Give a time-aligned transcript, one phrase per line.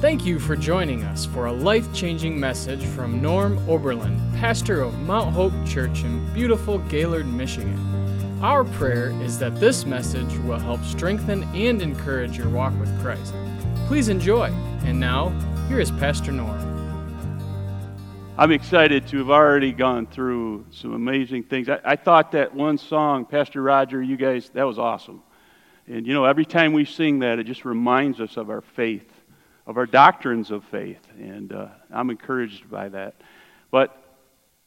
[0.00, 4.96] Thank you for joining us for a life changing message from Norm Oberlin, pastor of
[5.00, 8.38] Mount Hope Church in beautiful Gaylord, Michigan.
[8.40, 13.34] Our prayer is that this message will help strengthen and encourage your walk with Christ.
[13.88, 14.52] Please enjoy.
[14.84, 15.30] And now,
[15.66, 16.60] here is Pastor Norm.
[18.38, 21.68] I'm excited to have already gone through some amazing things.
[21.68, 25.24] I, I, thought that one song, Pastor Roger, you guys, that was awesome.
[25.88, 29.17] And you know, every time we sing that, it just reminds us of our faith
[29.68, 33.14] of our doctrines of faith, and uh, I'm encouraged by that.
[33.70, 34.02] But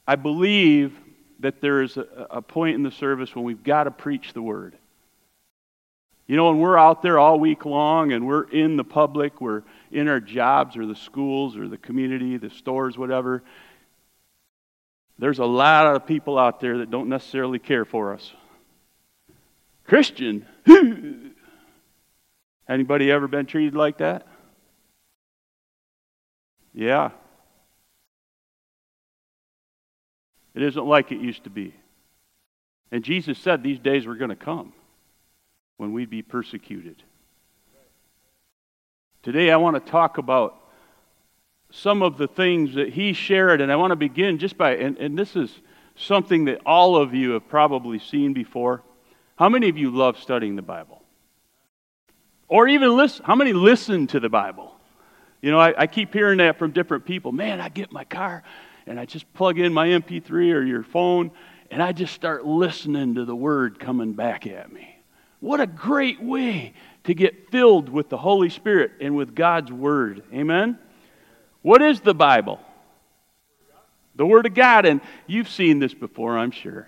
[0.06, 0.96] I believe
[1.40, 4.40] that there is a, a point in the service when we've got to preach the
[4.40, 4.76] word.
[6.28, 9.64] You know, when we're out there all week long and we're in the public, we're
[9.90, 13.42] in our jobs or the schools or the community, the stores, whatever,
[15.18, 18.32] there's a lot of people out there that don't necessarily care for us.
[19.84, 20.46] Christian,
[22.68, 24.28] anybody ever been treated like that?
[26.74, 27.10] Yeah.
[30.54, 31.74] It isn't like it used to be.
[32.90, 34.72] And Jesus said these days were going to come
[35.78, 37.02] when we'd be persecuted.
[39.22, 40.56] Today I want to talk about
[41.70, 44.98] some of the things that he shared, and I want to begin just by, and,
[44.98, 45.50] and this is
[45.96, 48.82] something that all of you have probably seen before.
[49.36, 51.02] How many of you love studying the Bible?
[52.48, 54.74] Or even listen, how many listen to the Bible?
[55.42, 57.32] You know, I, I keep hearing that from different people.
[57.32, 58.42] Man, I get my car
[58.86, 61.32] and I just plug in my MP3 or your phone
[61.70, 64.96] and I just start listening to the word coming back at me.
[65.40, 70.22] What a great way to get filled with the Holy Spirit and with God's word.
[70.32, 70.78] Amen?
[71.62, 72.60] What is the Bible?
[74.14, 74.86] The Word of God.
[74.86, 76.86] And you've seen this before, I'm sure.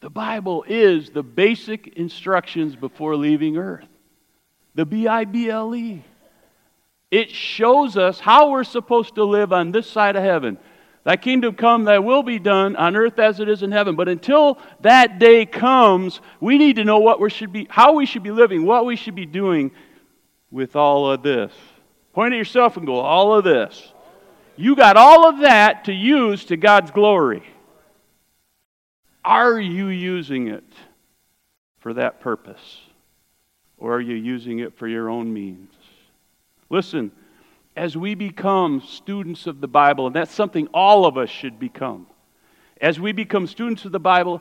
[0.00, 3.88] The Bible is the basic instructions before leaving earth.
[4.74, 6.04] The B I B L E.
[7.10, 10.58] It shows us how we're supposed to live on this side of heaven.
[11.04, 13.94] Thy kingdom come, thy will be done on earth as it is in heaven.
[13.94, 18.06] But until that day comes, we need to know what we should be, how we
[18.06, 19.70] should be living, what we should be doing
[20.50, 21.52] with all of this.
[22.14, 23.92] Point at yourself and go, all of this.
[24.56, 27.42] You got all of that to use to God's glory.
[29.24, 30.64] Are you using it
[31.80, 32.80] for that purpose?
[33.76, 35.73] Or are you using it for your own means?
[36.70, 37.12] Listen,
[37.76, 42.06] as we become students of the Bible, and that's something all of us should become,
[42.80, 44.40] as we become students of the Bible,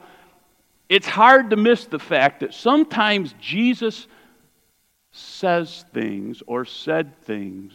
[0.90, 4.08] it's hard to miss the fact that sometimes Jesus
[5.12, 7.74] says things or said things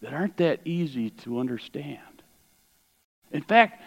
[0.00, 2.00] that aren't that easy to understand.
[3.32, 3.82] In fact,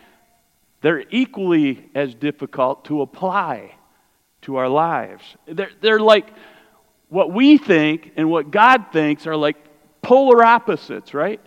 [0.81, 3.75] they're equally as difficult to apply
[4.43, 5.23] to our lives.
[5.45, 6.27] They're, they're like
[7.09, 9.57] what we think and what God thinks are like
[10.09, 11.39] polar opposites, right?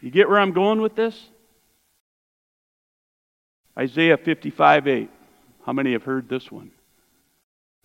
[0.00, 1.20] You get where I'm going with this?
[3.76, 5.10] Isaiah 55 8.
[5.64, 6.70] How many have heard this one?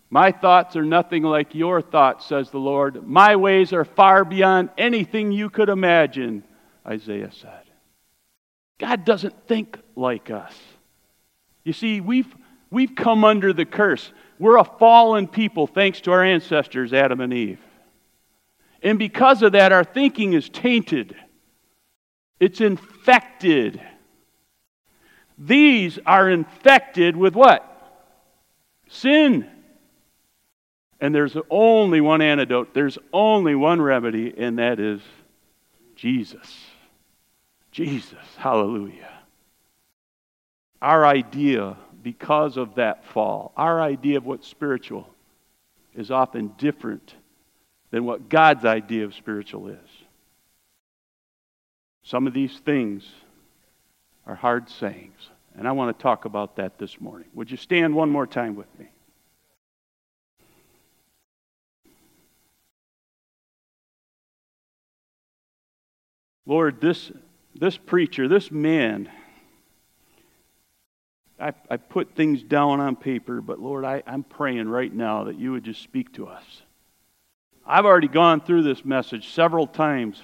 [0.08, 3.08] My thoughts are nothing like your thoughts, says the Lord.
[3.08, 6.44] My ways are far beyond anything you could imagine,
[6.86, 7.64] Isaiah said.
[8.78, 10.56] God doesn't think like us.
[11.64, 12.32] You see, we've,
[12.70, 14.12] we've come under the curse.
[14.38, 17.58] We're a fallen people thanks to our ancestors, Adam and Eve.
[18.82, 21.16] And because of that, our thinking is tainted,
[22.40, 23.80] it's infected.
[25.38, 27.68] These are infected with what?
[28.88, 29.48] Sin.
[31.00, 35.00] And there's only one antidote, there's only one remedy, and that is
[35.96, 36.66] Jesus.
[37.72, 38.18] Jesus.
[38.36, 39.10] Hallelujah.
[40.80, 45.08] Our idea, because of that fall, our idea of what's spiritual
[45.94, 47.14] is often different
[47.92, 49.78] than what God's idea of spiritual is.
[52.02, 53.06] Some of these things
[54.26, 57.28] are hard sayings, and I want to talk about that this morning.
[57.34, 58.86] Would you stand one more time with me?
[66.46, 67.12] Lord, this,
[67.54, 69.08] this preacher, this man,
[71.38, 75.38] I, I put things down on paper, but Lord, I, I'm praying right now that
[75.38, 76.62] you would just speak to us.
[77.66, 80.20] I've already gone through this message several times,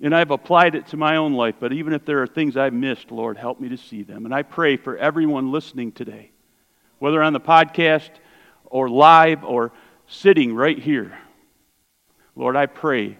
[0.00, 1.54] and I've applied it to my own life.
[1.60, 4.24] But even if there are things I've missed, Lord, help me to see them.
[4.24, 6.32] And I pray for everyone listening today,
[6.98, 8.10] whether on the podcast
[8.64, 9.72] or live or
[10.08, 11.16] sitting right here.
[12.34, 13.16] Lord, I pray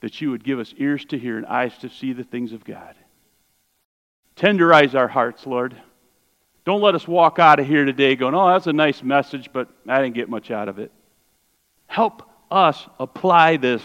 [0.00, 2.64] that you would give us ears to hear and eyes to see the things of
[2.64, 2.94] God.
[4.36, 5.76] Tenderize our hearts, Lord.
[6.64, 9.68] Don't let us walk out of here today going, oh, that's a nice message, but
[9.88, 10.92] I didn't get much out of it.
[11.88, 13.82] Help us apply this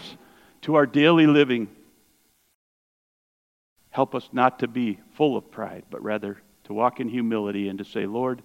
[0.62, 1.68] to our daily living.
[3.90, 7.78] Help us not to be full of pride, but rather to walk in humility and
[7.78, 8.42] to say, Lord,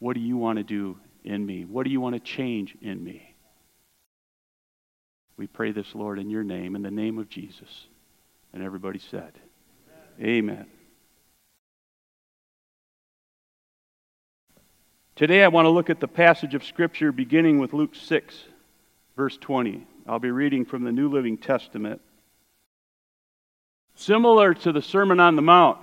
[0.00, 1.64] what do you want to do in me?
[1.64, 3.34] What do you want to change in me?
[5.36, 7.86] We pray this, Lord, in your name, in the name of Jesus.
[8.52, 9.32] And everybody said,
[10.20, 10.50] Amen.
[10.50, 10.66] Amen.
[15.18, 18.36] Today I want to look at the passage of Scripture beginning with Luke 6,
[19.16, 19.84] verse 20.
[20.06, 22.00] I'll be reading from the New Living Testament.
[23.96, 25.78] Similar to the Sermon on the Mount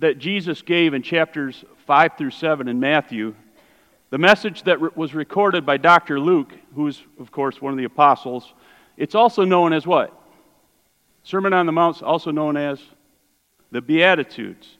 [0.00, 3.34] that Jesus gave in chapters 5 through 7 in Matthew,
[4.10, 6.20] the message that was recorded by Dr.
[6.20, 8.52] Luke, who is, of course, one of the apostles,
[8.98, 10.12] it's also known as what?
[11.22, 12.82] Sermon on the Mount is also known as
[13.70, 14.76] the Beatitudes.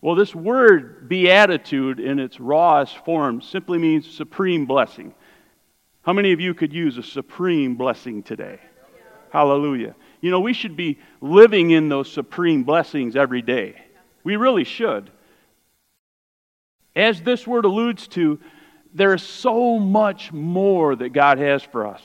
[0.00, 5.14] Well, this word beatitude in its rawest form simply means supreme blessing.
[6.02, 8.60] How many of you could use a supreme blessing today?
[9.30, 9.94] Hallelujah.
[10.20, 13.74] You know, we should be living in those supreme blessings every day.
[14.24, 15.10] We really should.
[16.94, 18.40] As this word alludes to,
[18.94, 22.02] there's so much more that God has for us.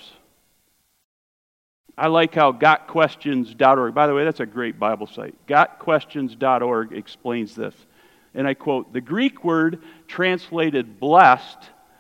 [1.98, 5.36] I like how gotquestions.org, by the way, that's a great Bible site.
[5.48, 7.76] Gotquestions.org explains this.
[8.34, 11.58] And I quote The Greek word translated blessed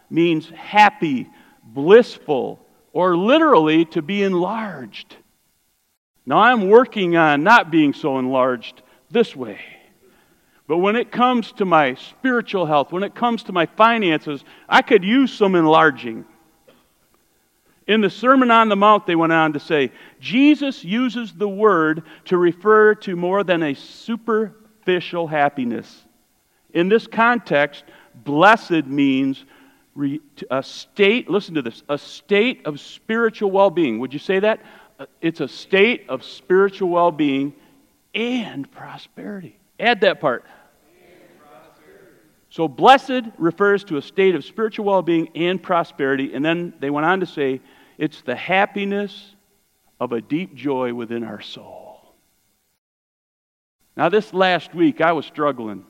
[0.09, 1.29] means happy,
[1.63, 2.59] blissful,
[2.91, 5.15] or literally to be enlarged.
[6.25, 8.81] Now, I'm working on not being so enlarged
[9.11, 9.59] this way.
[10.67, 14.81] But when it comes to my spiritual health, when it comes to my finances, I
[14.81, 16.25] could use some enlarging.
[17.85, 22.03] In the Sermon on the Mount, they went on to say Jesus uses the word
[22.25, 26.05] to refer to more than a superficial happiness.
[26.73, 27.83] In this context,
[28.23, 29.43] blessed means
[30.49, 33.99] a state, listen to this, a state of spiritual well being.
[33.99, 34.61] Would you say that?
[34.99, 37.53] Uh, it's a state of spiritual well being
[38.15, 39.57] and prosperity.
[39.79, 40.45] Add that part.
[42.49, 46.33] So, blessed refers to a state of spiritual well being and prosperity.
[46.33, 47.61] And then they went on to say,
[47.97, 49.35] it's the happiness
[49.99, 52.01] of a deep joy within our soul.
[53.95, 55.85] Now, this last week, I was struggling.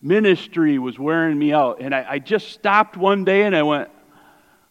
[0.00, 1.80] Ministry was wearing me out.
[1.80, 3.88] And I, I just stopped one day and I went,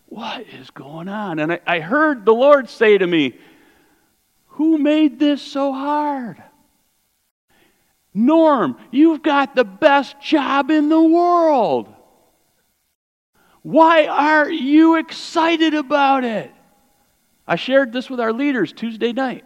[0.08, 1.40] What is going on?
[1.40, 3.38] And I, I heard the Lord say to me,
[4.48, 6.42] Who made this so hard?
[8.14, 11.94] Norm, you've got the best job in the world.
[13.64, 16.52] Why aren't you excited about it?
[17.48, 19.44] I shared this with our leaders Tuesday night.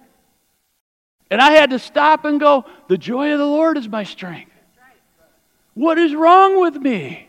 [1.29, 4.51] And I had to stop and go, The joy of the Lord is my strength.
[5.73, 7.27] What is wrong with me?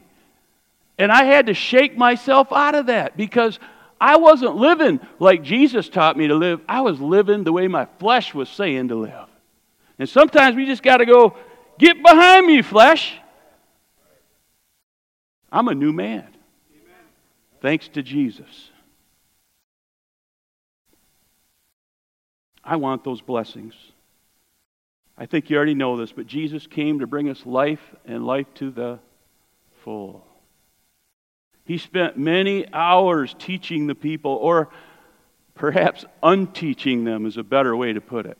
[0.98, 3.58] And I had to shake myself out of that because
[4.00, 6.60] I wasn't living like Jesus taught me to live.
[6.68, 9.28] I was living the way my flesh was saying to live.
[9.98, 11.36] And sometimes we just got to go,
[11.78, 13.14] get behind me, flesh.
[15.50, 16.35] I'm a new man.
[17.66, 18.70] Thanks to Jesus.
[22.62, 23.74] I want those blessings.
[25.18, 28.46] I think you already know this, but Jesus came to bring us life and life
[28.54, 29.00] to the
[29.82, 30.24] full.
[31.64, 34.68] He spent many hours teaching the people, or
[35.56, 38.38] perhaps unteaching them is a better way to put it.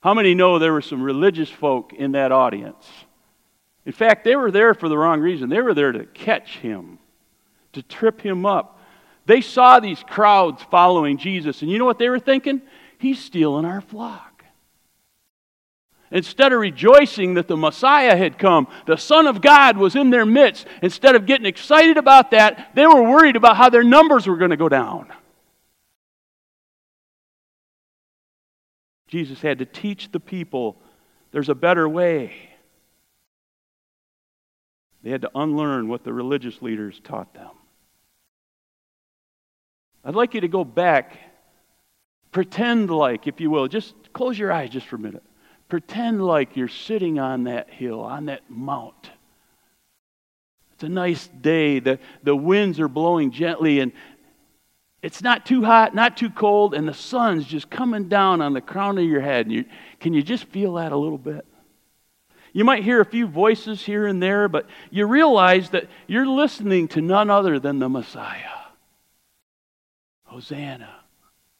[0.00, 2.84] How many know there were some religious folk in that audience?
[3.86, 5.48] In fact, they were there for the wrong reason.
[5.48, 6.98] They were there to catch him,
[7.72, 8.78] to trip him up.
[9.26, 12.62] They saw these crowds following Jesus, and you know what they were thinking?
[12.98, 14.44] He's stealing our flock.
[16.10, 20.26] Instead of rejoicing that the Messiah had come, the Son of God was in their
[20.26, 24.36] midst, instead of getting excited about that, they were worried about how their numbers were
[24.36, 25.10] going to go down.
[29.08, 30.78] Jesus had to teach the people
[31.32, 32.34] there's a better way.
[35.02, 37.50] They had to unlearn what the religious leaders taught them.
[40.04, 41.18] I'd like you to go back,
[42.32, 45.22] pretend like, if you will, just close your eyes just for a minute.
[45.68, 49.10] Pretend like you're sitting on that hill, on that mount.
[50.74, 51.78] It's a nice day.
[51.78, 53.92] The, the winds are blowing gently, and,
[55.02, 58.60] it's not too hot, not too cold, and the sun's just coming down on the
[58.60, 59.50] crown of your head.
[59.50, 59.64] You,
[59.98, 61.44] can you just feel that a little bit?
[62.52, 66.86] You might hear a few voices here and there, but you realize that you're listening
[66.88, 68.61] to none other than the Messiah.
[70.32, 70.88] Hosanna,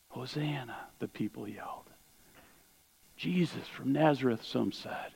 [0.08, 1.84] Hosanna, the people yelled.
[3.18, 5.12] Jesus from Nazareth, some said.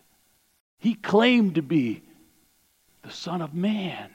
[0.79, 2.03] He claimed to be
[3.03, 4.11] the Son of Man.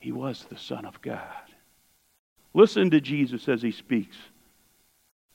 [0.00, 1.22] He was the Son of God.
[2.52, 4.18] Listen to Jesus as he speaks.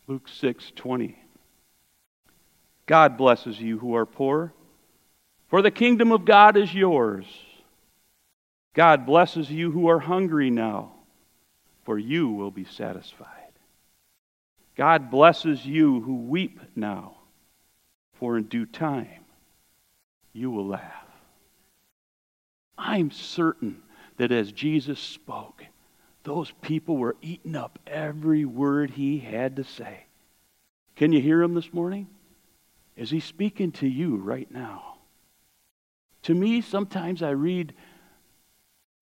[0.05, 1.17] Luke 6 20.
[2.85, 4.53] God blesses you who are poor,
[5.47, 7.25] for the kingdom of God is yours.
[8.75, 10.91] God blesses you who are hungry now,
[11.89, 13.51] for you will be satisfied.
[14.77, 17.17] God blesses you who weep now,
[18.13, 19.25] for in due time
[20.31, 21.07] you will laugh.
[22.77, 23.81] I'm certain
[24.17, 25.65] that as Jesus spoke,
[26.21, 30.05] those people were eating up every word he had to say.
[30.95, 32.05] Can you hear him this morning?
[32.95, 34.97] Is he speaking to you right now?
[36.21, 37.73] To me, sometimes I read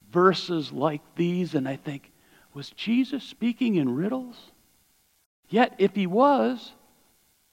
[0.10, 2.14] verses like these and I think,
[2.58, 4.36] was Jesus speaking in riddles?
[5.48, 6.72] Yet, if he was,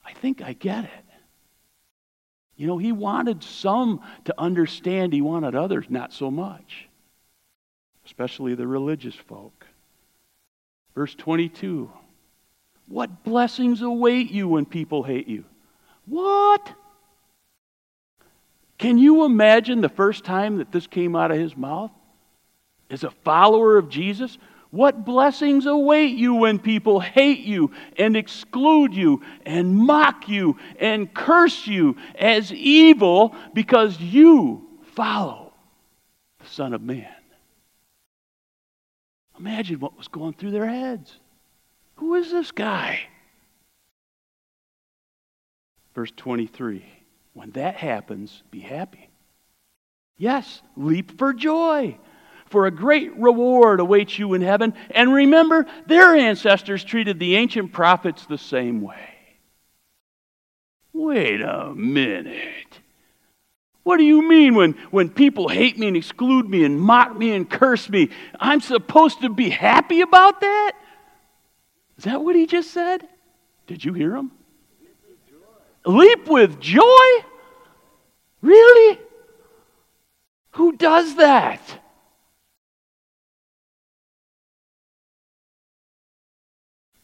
[0.03, 1.05] I think I get it.
[2.57, 6.89] You know, he wanted some to understand, he wanted others not so much,
[8.07, 9.67] especially the religious folk.
[10.95, 11.91] Verse 22
[12.89, 15.45] What blessings await you when people hate you?
[16.07, 16.73] What?
[18.79, 21.91] Can you imagine the first time that this came out of his mouth?
[22.89, 24.39] As a follower of Jesus,
[24.75, 31.15] what blessings await you when people hate you and exclude you and mock you and
[31.15, 35.53] curse you as evil because you follow
[36.41, 37.07] the Son of Man?
[39.39, 41.21] Imagine what was going through their heads.
[41.97, 43.01] Who is this guy?
[45.95, 46.85] Verse 23
[47.33, 49.09] When that happens, be happy.
[50.17, 51.97] Yes, leap for joy
[52.47, 54.75] for a great reward awaits you in heaven.
[54.91, 59.11] And remember, their ancestors treated the ancient prophets the same way.
[60.93, 62.81] Wait a minute.
[63.83, 67.33] What do you mean when, when people hate me and exclude me and mock me
[67.33, 68.11] and curse me?
[68.41, 70.73] I'm supposed to be happy about that?
[71.99, 73.07] Is that what he just said?
[73.67, 74.33] Did you hear him?
[75.85, 77.07] Leap with joy?
[78.41, 78.99] Really?
[80.53, 81.61] Who does that?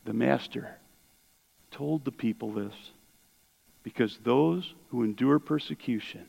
[0.05, 0.77] The master
[1.71, 2.75] told the people this
[3.83, 6.27] because those who endure persecution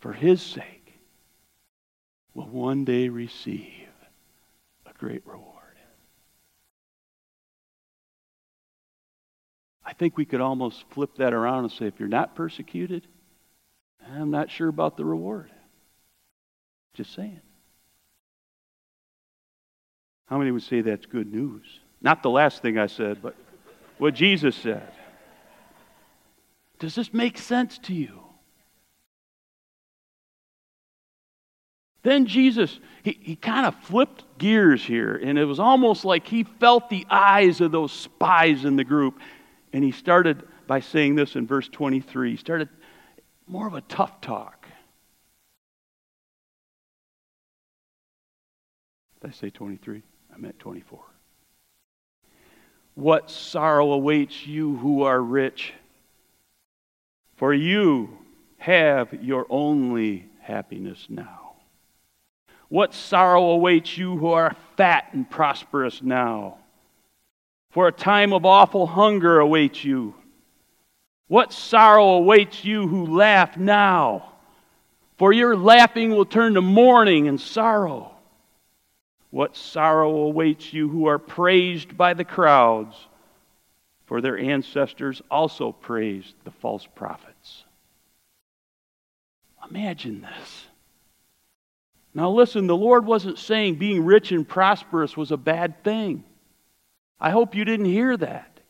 [0.00, 0.94] for his sake
[2.34, 3.88] will one day receive
[4.86, 5.52] a great reward.
[9.84, 13.06] I think we could almost flip that around and say if you're not persecuted,
[14.12, 15.50] I'm not sure about the reward.
[16.94, 17.40] Just saying.
[20.26, 21.64] How many would say that's good news?
[22.00, 23.34] Not the last thing I said, but
[23.98, 24.92] what Jesus said.
[26.78, 28.20] Does this make sense to you?
[32.02, 36.44] Then Jesus, he, he kind of flipped gears here, and it was almost like he
[36.44, 39.18] felt the eyes of those spies in the group.
[39.72, 42.30] And he started by saying this in verse 23.
[42.30, 42.68] He started
[43.48, 44.68] more of a tough talk.
[49.20, 50.02] Did I say 23?
[50.32, 51.15] I meant 24
[52.96, 55.74] what sorrow awaits you who are rich.
[57.36, 58.18] For you
[58.56, 61.52] have your only happiness now.
[62.68, 66.56] What sorrow awaits you who are fat and prosperous now.
[67.70, 70.14] For a time of awful hunger awaits you.
[71.28, 74.32] What sorrow awaits you who laugh now.
[75.18, 78.15] For your laughing will turn to mourning and sorrow.
[79.30, 82.96] What sorrow awaits you who are praised by the crowds,
[84.06, 87.64] for their ancestors also praised the false prophets.
[89.68, 90.66] Imagine this.
[92.14, 96.24] Now, listen, the Lord wasn't saying being rich and prosperous was a bad thing.
[97.20, 98.60] I hope you didn't hear that.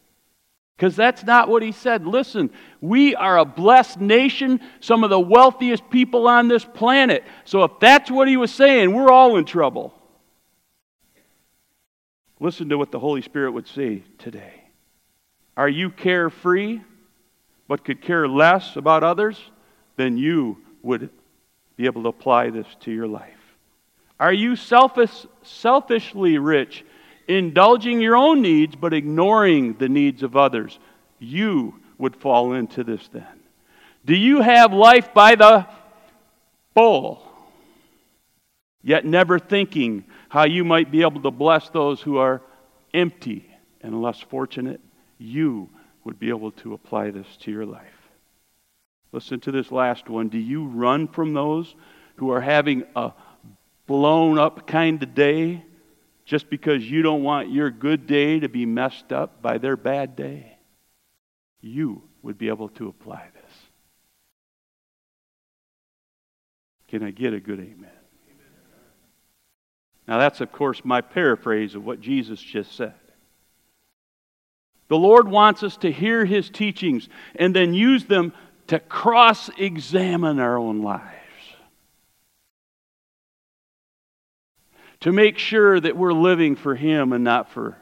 [0.76, 2.06] Because that's not what he said.
[2.06, 7.24] Listen, we are a blessed nation, some of the wealthiest people on this planet.
[7.44, 9.94] So if that's what he was saying, we're all in trouble.
[12.38, 14.62] Listen to what the Holy Spirit would say today.
[15.56, 16.80] Are you carefree,
[17.66, 19.40] but could care less about others?
[19.96, 21.08] Then you would
[21.76, 23.32] be able to apply this to your life.
[24.20, 26.84] Are you selfish, selfishly rich,
[27.26, 30.78] indulging your own needs but ignoring the needs of others?
[31.18, 33.24] You would fall into this then.
[34.04, 35.66] Do you have life by the
[36.74, 37.22] bowl,
[38.82, 42.42] yet never thinking how you might be able to bless those who are
[42.92, 44.80] empty and less fortunate,
[45.18, 45.68] you
[46.04, 48.10] would be able to apply this to your life.
[49.12, 50.28] Listen to this last one.
[50.28, 51.74] Do you run from those
[52.16, 53.12] who are having a
[53.86, 55.62] blown up kind of day
[56.24, 60.16] just because you don't want your good day to be messed up by their bad
[60.16, 60.58] day,
[61.60, 63.52] you would be able to apply this.
[66.88, 67.90] Can I get a good amen?
[70.06, 72.94] Now, that's, of course, my paraphrase of what Jesus just said.
[74.88, 78.32] The Lord wants us to hear His teachings and then use them
[78.68, 81.12] to cross examine our own lives.
[85.00, 87.76] To make sure that we're living for Him and not for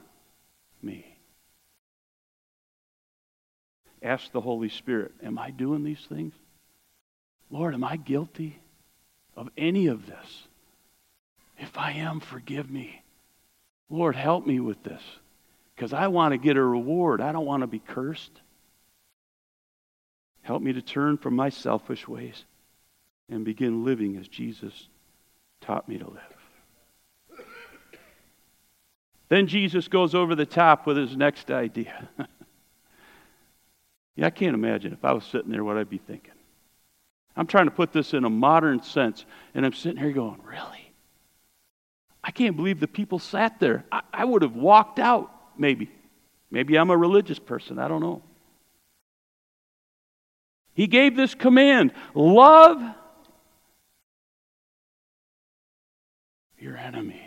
[0.83, 1.07] me.
[4.03, 6.33] Ask the Holy Spirit Am I doing these things?
[7.51, 8.59] Lord, am I guilty
[9.37, 10.49] of any of this?
[11.59, 13.03] If I am, forgive me.
[13.91, 15.03] Lord, help me with this
[15.75, 17.21] because I want to get a reward.
[17.21, 18.41] I don't want to be cursed.
[20.43, 22.45] Help me to turn from my selfish ways
[23.29, 24.89] and begin living as Jesus
[25.61, 26.21] taught me to live.
[29.29, 32.09] Then Jesus goes over the top with his next idea.
[34.17, 36.35] yeah, I can't imagine if I was sitting there what I'd be thinking.
[37.37, 40.84] I'm trying to put this in a modern sense, and I'm sitting here going, Really?
[42.25, 43.85] I can't believe the people sat there.
[43.93, 45.91] I, I would have walked out, maybe.
[46.51, 47.79] Maybe I'm a religious person.
[47.79, 48.23] I don't know.
[50.73, 52.83] He gave this command love
[56.59, 57.21] your enemies.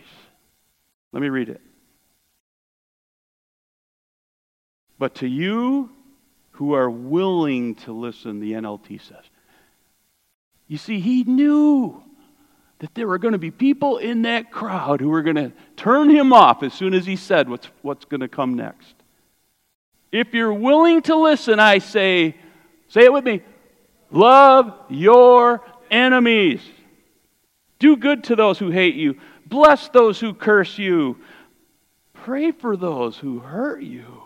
[1.11, 1.61] Let me read it.
[4.97, 5.91] But to you
[6.51, 9.23] who are willing to listen, the NLT says.
[10.67, 12.03] You see, he knew
[12.79, 16.09] that there were going to be people in that crowd who were going to turn
[16.09, 18.93] him off as soon as he said what's, what's going to come next.
[20.11, 22.35] If you're willing to listen, I say,
[22.87, 23.41] say it with me
[24.09, 26.61] love your enemies.
[27.79, 31.17] Do good to those who hate you, bless those who curse you,
[32.13, 34.23] pray for those who hurt you.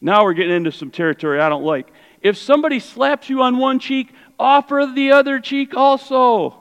[0.00, 1.90] Now we're getting into some territory I don't like.
[2.24, 6.56] If somebody slaps you on one cheek, offer the other cheek also.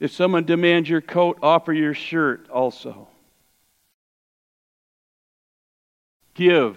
[0.00, 3.06] If someone demands your coat, offer your shirt also.
[6.34, 6.76] Give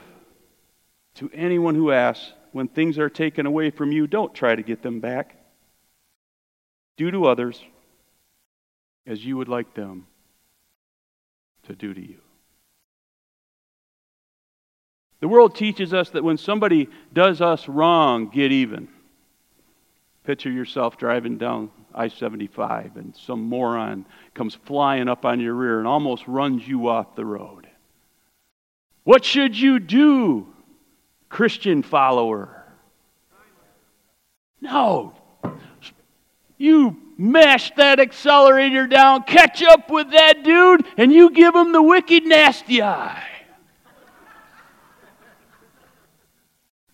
[1.16, 2.34] to anyone who asks.
[2.52, 5.36] When things are taken away from you, don't try to get them back.
[6.98, 7.62] Do to others
[9.06, 10.08] as you would like them
[11.64, 12.22] to do to you.
[15.20, 18.88] The world teaches us that when somebody does us wrong, get even.
[20.24, 25.80] Picture yourself driving down I 75 and some moron comes flying up on your rear
[25.80, 27.68] and almost runs you off the road.
[29.04, 30.48] What should you do,
[31.30, 32.64] Christian follower?
[34.62, 35.14] No.
[36.58, 41.82] You mash that accelerator down, catch up with that dude, and you give him the
[41.82, 43.39] wicked nasty eye.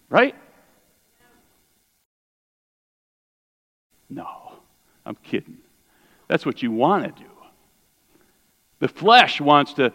[0.09, 0.35] Right?
[4.09, 4.27] No,
[5.05, 5.57] I'm kidding.
[6.27, 7.29] That's what you want to do.
[8.79, 9.93] The flesh wants to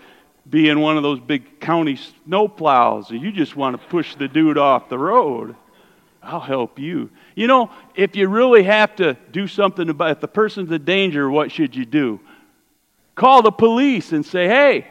[0.48, 4.26] be in one of those big county snowplows, and you just want to push the
[4.26, 5.54] dude off the road.
[6.22, 7.10] I'll help you.
[7.34, 11.30] You know, if you really have to do something about if the person's in danger,
[11.30, 12.20] what should you do?
[13.14, 14.86] Call the police and say, hey,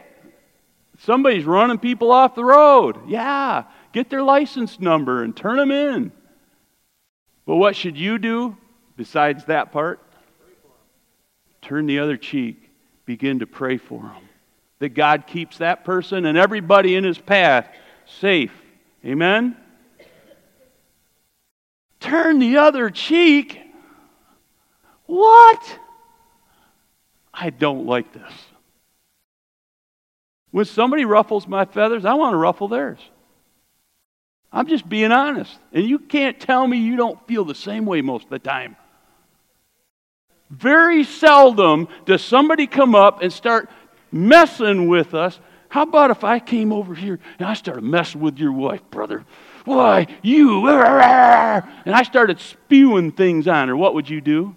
[1.00, 3.08] somebody's running people off the road.
[3.08, 6.12] Yeah, Get their license number and turn them in.
[7.46, 8.56] But what should you do
[8.96, 10.00] besides that part?
[11.62, 12.70] Turn the other cheek.
[13.06, 14.28] Begin to pray for them.
[14.78, 17.68] That God keeps that person and everybody in his path
[18.06, 18.52] safe.
[19.04, 19.56] Amen?
[21.98, 23.60] Turn the other cheek?
[25.06, 25.78] What?
[27.34, 28.32] I don't like this.
[30.50, 32.98] When somebody ruffles my feathers, I want to ruffle theirs.
[34.52, 35.56] I'm just being honest.
[35.72, 38.76] And you can't tell me you don't feel the same way most of the time.
[40.50, 43.70] Very seldom does somebody come up and start
[44.10, 45.38] messing with us.
[45.68, 49.24] How about if I came over here and I started messing with your wife, brother?
[49.64, 53.76] Why, you, and I started spewing things on her.
[53.76, 54.56] What would you do?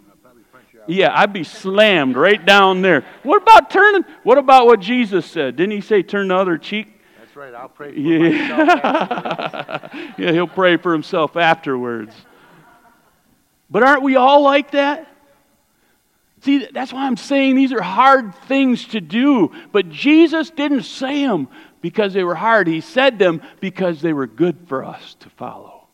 [0.87, 3.05] Yeah, I'd be slammed right down there.
[3.21, 4.03] What about turning?
[4.23, 5.55] What about what Jesus said?
[5.55, 6.92] Didn't he say turn the other cheek?
[7.33, 7.55] That's right.
[7.55, 9.89] I'll pray for yeah.
[10.19, 12.13] yeah, he'll pray for himself afterwards.
[13.71, 15.07] But aren't we all like that?
[16.41, 19.51] See, that's why I'm saying these are hard things to do.
[19.71, 21.47] But Jesus didn't say them
[21.81, 22.67] because they were hard.
[22.67, 25.87] He said them because they were good for us to follow,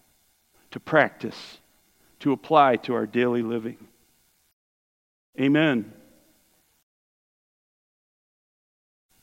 [0.71, 1.59] to practice,
[2.19, 3.77] to apply to our daily living.
[5.39, 5.93] Amen.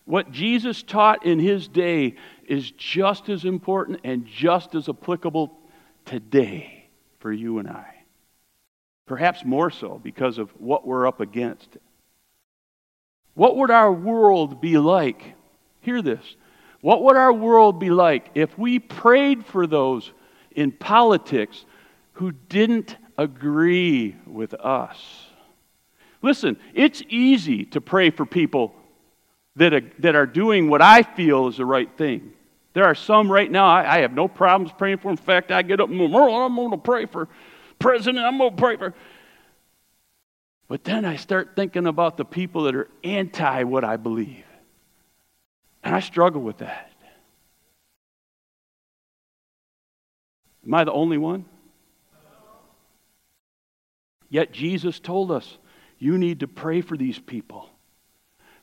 [0.07, 2.15] What Jesus taught in his day
[2.49, 5.53] is just as important and just as applicable
[6.05, 6.89] today
[7.19, 7.93] for you and I.
[9.07, 11.77] Perhaps more so because of what we're up against.
[13.35, 15.35] What would our world be like?
[15.81, 16.37] Hear this.
[16.81, 20.13] What would our world be like if we prayed for those
[20.53, 21.65] in politics
[22.15, 24.99] who didn't agree with us?
[26.23, 28.73] Listen, it's easy to pray for people
[29.57, 32.33] that are, that are doing what I feel is the right thing.
[32.75, 35.11] There are some right now I, I have no problems praying for.
[35.11, 37.29] In fact, I get up and oh, I'm going to pray for
[37.79, 38.25] president.
[38.25, 38.95] I'm going to pray for.
[40.69, 44.45] But then I start thinking about the people that are anti what I believe.
[45.83, 46.93] And I struggle with that.
[50.67, 51.45] Am I the only one?
[54.29, 55.59] Yet Jesus told us,
[55.99, 57.71] you need to pray for these people.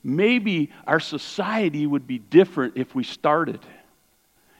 [0.04, 3.60] Maybe our society would be different if we started.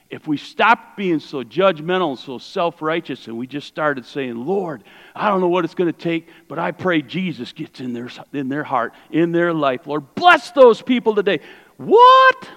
[0.08, 4.36] If we stopped being so judgmental and so self righteous and we just started saying,
[4.36, 7.92] Lord, I don't know what it's going to take, but I pray Jesus gets in
[7.92, 9.86] their, in their heart, in their life.
[9.86, 11.40] Lord, bless those people today.
[11.76, 12.48] What?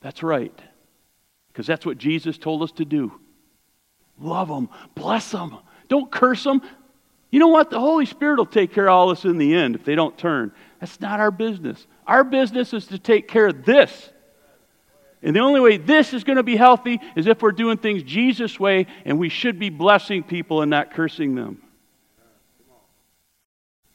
[0.00, 0.56] That's right.
[1.48, 3.12] Because that's what Jesus told us to do.
[4.18, 5.56] Love them, bless them.
[5.88, 6.62] Don't curse them.
[7.30, 7.70] You know what?
[7.70, 10.16] The Holy Spirit will take care of all this in the end if they don't
[10.18, 10.52] turn.
[10.80, 11.86] That's not our business.
[12.06, 14.10] Our business is to take care of this.
[15.22, 18.02] And the only way this is going to be healthy is if we're doing things
[18.02, 21.62] Jesus' way, and we should be blessing people and not cursing them.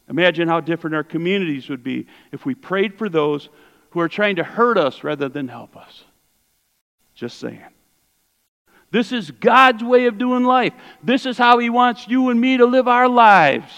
[0.07, 3.49] Imagine how different our communities would be if we prayed for those
[3.89, 6.03] who are trying to hurt us rather than help us.
[7.15, 7.63] Just saying.
[8.95, 10.71] This is God's way of doing life.
[11.03, 13.73] This is how He wants you and me to live our lives.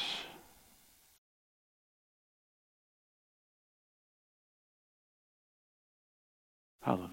[6.84, 7.10] Hallelujah.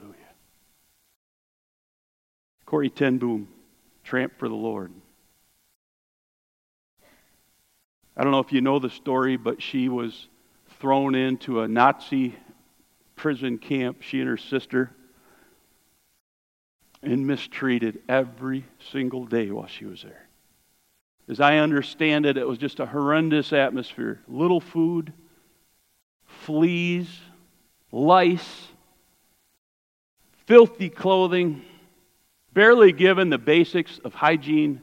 [2.67, 3.49] Corrie ten Boom,
[4.03, 4.93] Tramp for the Lord.
[8.19, 10.29] I don't know if you know the story, but she was
[10.79, 12.35] thrown into a Nazi
[13.17, 14.91] prison camp, she and her sister,
[17.05, 20.27] and mistreated every single day while she was there.
[21.29, 24.21] As I understand it, it was just a horrendous atmosphere.
[24.29, 25.13] Little food,
[26.27, 27.09] fleas,
[27.91, 28.69] lice,
[30.47, 31.63] filthy clothing,
[32.53, 34.83] barely given the basics of hygiene,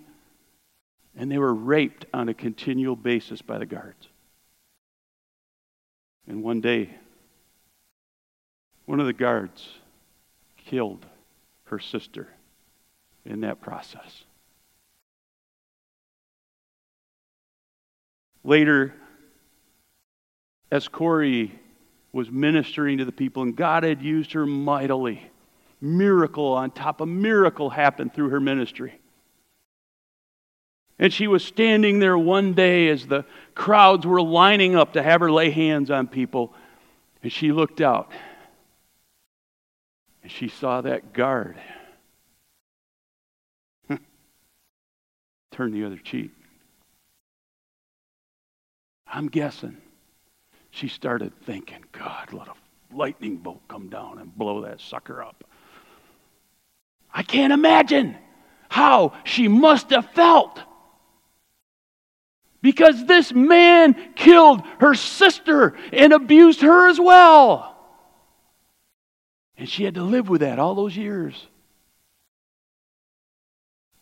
[1.16, 4.08] and they were raped on a continual basis by the guards.
[6.28, 6.90] And one day,
[8.86, 9.68] one of the guards
[10.66, 11.06] killed
[11.72, 12.28] her sister
[13.26, 14.24] in that process.
[18.44, 18.94] Later,
[20.70, 21.58] as Corrie
[22.12, 25.22] was ministering to the people, and God had used her mightily.
[25.80, 29.00] Miracle on top of miracle happened through her ministry.
[31.00, 35.22] And she was standing there one day as the crowds were lining up to have
[35.22, 36.54] her lay hands on people.
[37.24, 38.12] And she looked out.
[40.24, 41.58] And she saw that guard
[43.88, 43.96] hmm.
[45.52, 46.32] turn the other cheek.
[49.08, 49.78] I'm guessing
[50.70, 52.54] she started thinking, God, let a
[52.96, 55.44] lightning bolt come down and blow that sucker up.
[57.14, 58.18] I can't imagine
[58.70, 60.62] how she must have felt.
[62.62, 67.81] Because this man killed her sister and abused her as well.
[69.62, 71.36] And she had to live with that all those years.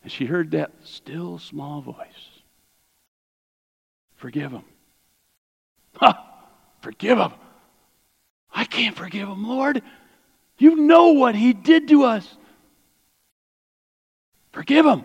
[0.02, 2.40] And she heard that still small voice
[4.16, 4.64] Forgive him.
[5.96, 6.46] Ha!
[6.80, 7.32] Forgive him.
[8.54, 9.82] I can't forgive him, Lord.
[10.56, 12.26] You know what he did to us.
[14.52, 15.04] Forgive him.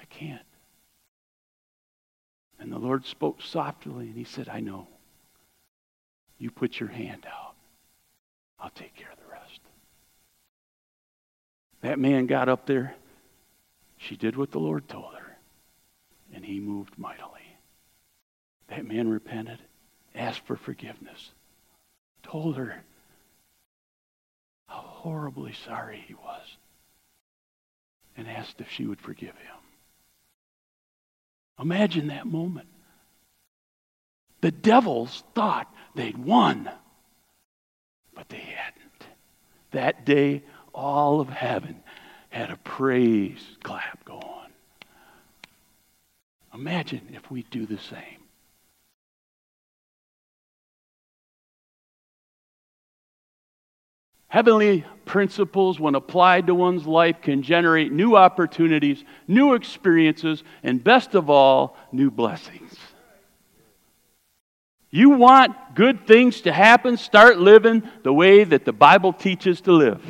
[0.00, 0.40] I can't.
[2.58, 4.88] And the Lord spoke softly and he said, I know.
[6.38, 7.45] You put your hand out.
[8.66, 9.60] I'll take care of the rest.
[11.82, 12.96] That man got up there.
[13.96, 15.36] She did what the Lord told her.
[16.34, 17.46] And he moved mightily.
[18.66, 19.60] That man repented,
[20.16, 21.30] asked for forgiveness,
[22.24, 22.82] told her
[24.66, 26.56] how horribly sorry he was
[28.16, 29.60] and asked if she would forgive him.
[31.60, 32.66] Imagine that moment.
[34.40, 36.68] The devils thought they'd won,
[38.16, 39.06] but they hadn't.
[39.70, 40.42] That day,
[40.74, 41.84] all of heaven
[42.30, 44.22] had a praise clap going.
[46.52, 48.00] Imagine if we do the same.
[54.28, 61.14] Heavenly principles, when applied to one's life, can generate new opportunities, new experiences, and best
[61.14, 62.74] of all, new blessings.
[64.90, 66.96] You want good things to happen?
[66.96, 70.02] Start living the way that the Bible teaches to live.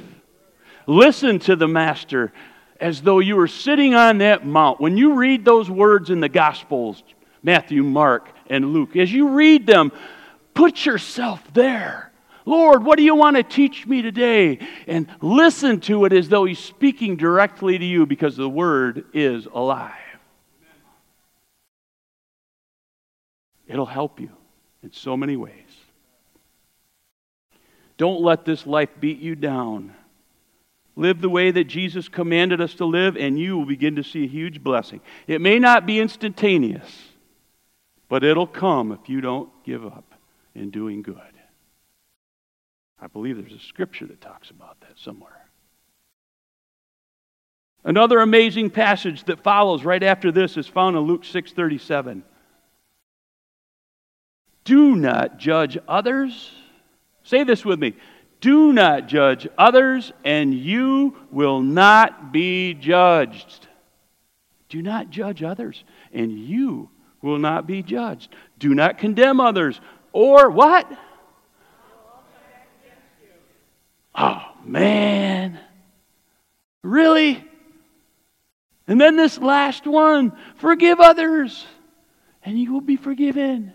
[0.86, 2.32] Listen to the Master
[2.80, 4.80] as though you were sitting on that mount.
[4.80, 7.02] When you read those words in the Gospels,
[7.42, 9.92] Matthew, Mark, and Luke, as you read them,
[10.54, 12.12] put yourself there.
[12.44, 14.60] Lord, what do you want to teach me today?
[14.86, 19.46] And listen to it as though He's speaking directly to you because the Word is
[19.46, 19.92] alive.
[23.66, 24.30] It'll help you
[24.86, 25.52] in so many ways.
[27.96, 29.96] Don't let this life beat you down.
[30.94, 34.24] Live the way that Jesus commanded us to live, and you will begin to see
[34.24, 35.00] a huge blessing.
[35.26, 37.08] It may not be instantaneous,
[38.08, 40.14] but it'll come if you don't give up
[40.54, 41.16] in doing good.
[43.00, 45.48] I believe there's a scripture that talks about that somewhere.
[47.82, 52.22] Another amazing passage that follows right after this is found in Luke 6:37.
[54.66, 56.50] Do not judge others.
[57.22, 57.94] Say this with me.
[58.40, 63.68] Do not judge others, and you will not be judged.
[64.68, 66.90] Do not judge others, and you
[67.22, 68.34] will not be judged.
[68.58, 69.80] Do not condemn others,
[70.12, 70.90] or what?
[74.16, 75.60] Oh, man.
[76.82, 77.44] Really?
[78.88, 81.64] And then this last one forgive others,
[82.42, 83.72] and you will be forgiven.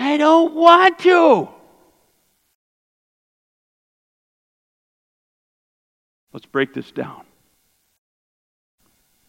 [0.00, 1.46] I don't want to.
[6.32, 7.24] Let's break this down.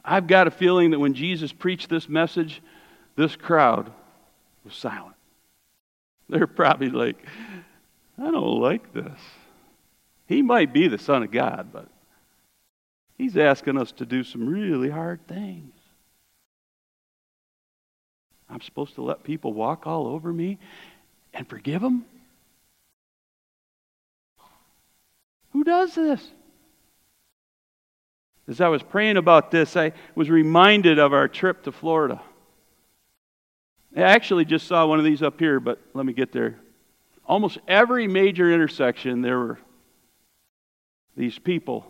[0.03, 2.61] I've got a feeling that when Jesus preached this message,
[3.17, 3.91] this crowd
[4.63, 5.17] was silent.
[6.29, 7.17] They're probably like,
[8.17, 9.19] I don't like this.
[10.25, 11.89] He might be the Son of God, but
[13.17, 15.73] He's asking us to do some really hard things.
[18.51, 20.59] I'm supposed to let people walk all over me
[21.33, 22.05] and forgive them?
[25.53, 26.31] Who does this?
[28.47, 32.21] As I was praying about this, I was reminded of our trip to Florida.
[33.95, 36.57] I actually just saw one of these up here, but let me get there.
[37.25, 39.59] Almost every major intersection, there were
[41.15, 41.85] these people,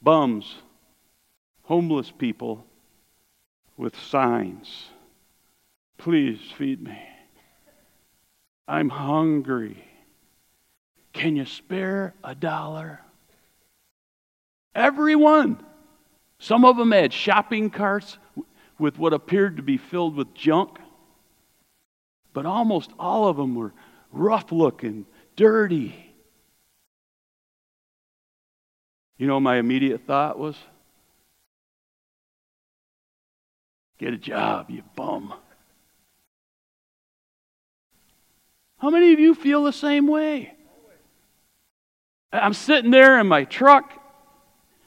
[0.00, 0.54] bums,
[1.64, 2.64] homeless people,
[3.76, 4.86] with signs.
[5.98, 6.98] Please feed me.
[8.66, 9.84] I'm hungry.
[11.12, 13.00] Can you spare a dollar?
[14.74, 15.64] Everyone.
[16.38, 18.18] Some of them had shopping carts
[18.78, 20.78] with what appeared to be filled with junk,
[22.32, 23.72] but almost all of them were
[24.12, 25.94] rough looking, dirty.
[29.16, 30.56] You know, my immediate thought was
[33.98, 35.32] get a job, you bum.
[38.84, 40.52] How many of you feel the same way?
[42.30, 43.90] I'm sitting there in my truck.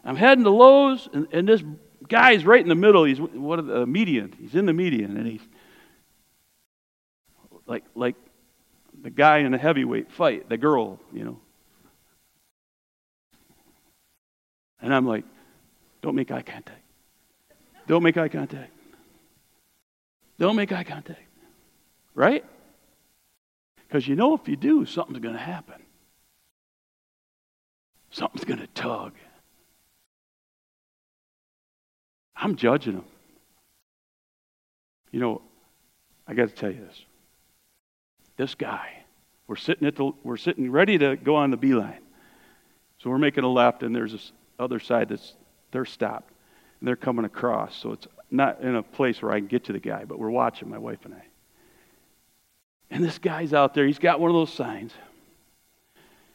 [0.05, 1.63] I'm heading to Lowe's, and, and this
[2.07, 3.05] guy's right in the middle.
[3.05, 4.35] He's what the median.
[4.39, 5.41] He's in the median, and he's
[7.65, 8.15] like like
[9.01, 11.39] the guy in a heavyweight fight, the girl, you know.
[14.79, 15.25] And I'm like,
[16.03, 16.83] don't make eye contact.
[17.87, 18.71] Don't make eye contact.
[20.37, 21.23] Don't make eye contact.
[22.13, 22.45] Right?
[23.87, 25.81] Because you know if you do, something's going to happen.
[28.11, 29.13] Something's going to tug.
[32.35, 33.05] I'm judging them.
[35.11, 35.41] You know,
[36.27, 37.05] I got to tell you this.
[38.35, 39.03] This guy,
[39.47, 42.01] we're sitting at the, we're sitting ready to go on the beeline.
[42.99, 45.33] So we're making a left, and there's this other side that's
[45.71, 46.31] they're stopped,
[46.79, 47.75] and they're coming across.
[47.75, 50.29] So it's not in a place where I can get to the guy, but we're
[50.29, 51.23] watching my wife and I.
[52.89, 53.85] And this guy's out there.
[53.85, 54.93] He's got one of those signs.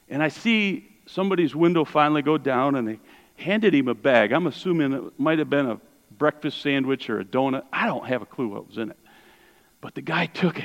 [0.08, 3.00] And I see somebody's window finally go down and they
[3.36, 4.32] handed him a bag.
[4.32, 5.80] I'm assuming it might have been a
[6.18, 7.64] breakfast sandwich or a donut.
[7.72, 8.98] I don't have a clue what was in it.
[9.80, 10.64] But the guy took it.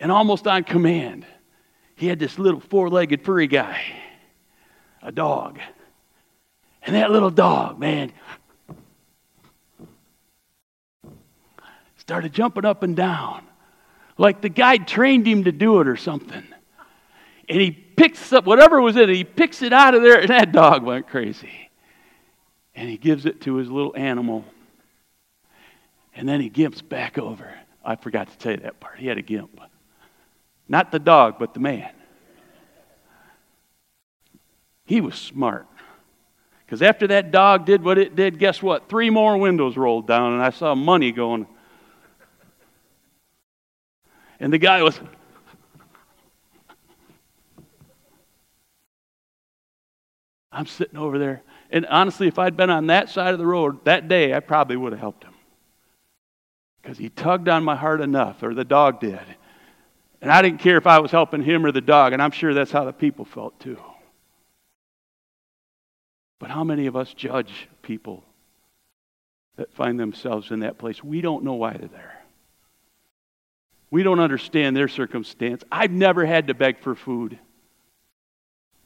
[0.00, 1.26] And almost on command,
[1.94, 3.80] he had this little four legged furry guy,
[5.02, 5.60] a dog.
[6.82, 8.12] And that little dog, man,
[11.98, 13.46] started jumping up and down
[14.18, 16.44] like the guy trained him to do it or something.
[17.48, 20.30] And he picks up whatever was in it, he picks it out of there, and
[20.30, 21.70] that dog went crazy.
[22.74, 24.44] And he gives it to his little animal.
[26.14, 27.52] And then he gimps back over.
[27.84, 28.98] I forgot to tell you that part.
[28.98, 29.60] He had a gimp.
[30.68, 31.90] Not the dog, but the man.
[34.84, 35.66] He was smart.
[36.64, 38.88] Because after that dog did what it did, guess what?
[38.88, 41.46] Three more windows rolled down, and I saw money going.
[44.42, 45.00] And the guy was.
[50.50, 51.42] I'm sitting over there.
[51.70, 54.76] And honestly, if I'd been on that side of the road that day, I probably
[54.76, 55.32] would have helped him.
[56.82, 59.20] Because he tugged on my heart enough, or the dog did.
[60.20, 62.52] And I didn't care if I was helping him or the dog, and I'm sure
[62.52, 63.78] that's how the people felt too.
[66.40, 68.24] But how many of us judge people
[69.54, 71.02] that find themselves in that place?
[71.02, 72.21] We don't know why they're there.
[73.92, 75.62] We don't understand their circumstance.
[75.70, 77.38] I've never had to beg for food.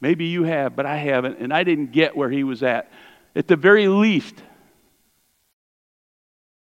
[0.00, 2.90] Maybe you have, but I haven't, and I didn't get where he was at.
[3.36, 4.34] At the very least,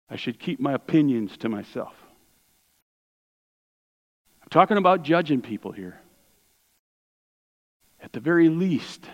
[0.08, 1.94] I should keep my opinions to myself.
[4.40, 6.00] I'm talking about judging people here.
[8.00, 9.04] At the very least.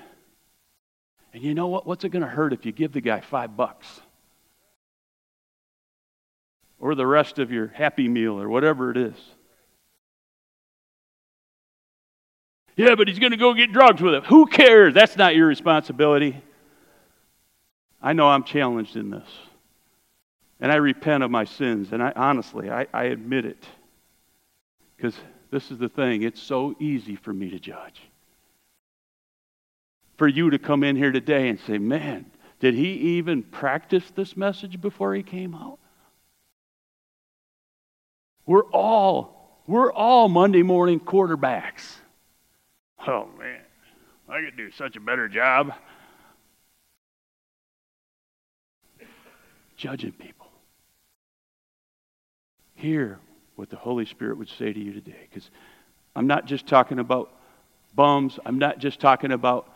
[1.32, 1.86] And you know what?
[1.86, 4.02] What's it going to hurt if you give the guy five bucks?
[6.84, 9.14] Or the rest of your happy meal or whatever it is.
[12.76, 14.26] Yeah, but he's going to go get drugs with it.
[14.26, 14.92] Who cares?
[14.92, 16.42] That's not your responsibility.
[18.02, 19.26] I know I'm challenged in this.
[20.60, 21.88] And I repent of my sins.
[21.90, 23.64] And I honestly, I, I admit it.
[24.98, 25.14] Because
[25.50, 28.02] this is the thing it's so easy for me to judge.
[30.18, 32.26] For you to come in here today and say, man,
[32.60, 35.78] did he even practice this message before he came out?
[38.46, 41.96] We're all, we're all Monday morning quarterbacks.
[43.06, 43.60] Oh, man,
[44.28, 45.72] I could do such a better job.
[49.76, 50.46] Judging people.
[52.74, 53.18] Hear
[53.56, 55.28] what the Holy Spirit would say to you today.
[55.30, 55.50] Because
[56.14, 57.32] I'm not just talking about
[57.94, 59.70] bums, I'm not just talking about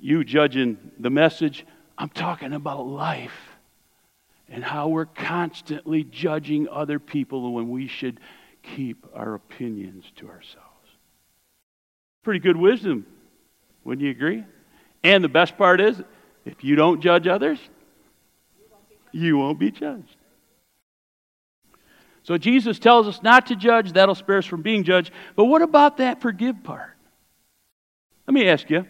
[0.00, 1.66] you judging the message,
[1.98, 3.49] I'm talking about life
[4.50, 8.20] and how we're constantly judging other people when we should
[8.62, 10.66] keep our opinions to ourselves.
[12.22, 13.06] Pretty good wisdom.
[13.84, 14.44] Wouldn't you agree?
[15.02, 16.02] And the best part is,
[16.44, 17.58] if you don't judge others,
[19.12, 20.16] you won't be judged.
[22.22, 25.10] So Jesus tells us not to judge, that'll spare us from being judged.
[25.36, 26.96] But what about that forgive part?
[28.26, 28.86] Let me ask you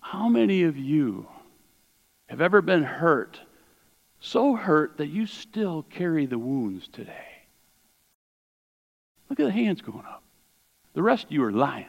[0.00, 1.26] how many of you
[2.28, 3.38] have ever been hurt,
[4.20, 7.26] so hurt that you still carry the wounds today?
[9.28, 10.22] Look at the hands going up.
[10.94, 11.86] The rest of you are lying.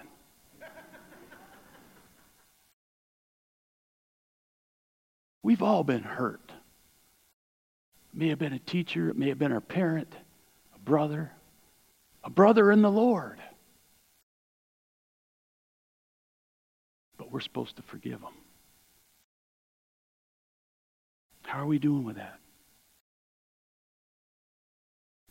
[5.44, 6.42] We've all been hurt.
[8.14, 10.14] It may have been a teacher, it may have been our parent,
[10.76, 11.32] a brother,
[12.24, 13.40] a brother in the Lord.
[17.18, 18.34] But we're supposed to forgive them.
[21.48, 22.40] How are we doing with that?